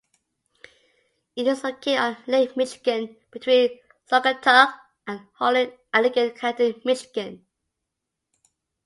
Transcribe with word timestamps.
It 1.35 1.45
is 1.45 1.63
located 1.63 1.99
on 1.99 2.17
Lake 2.25 2.57
Michigan 2.57 3.17
between 3.29 3.69
Saugatuck 4.11 4.73
and 5.05 5.27
Holland 5.33 5.73
in 5.73 5.77
Allegan 6.03 6.35
County, 6.35 6.81
Michigan. 6.83 7.45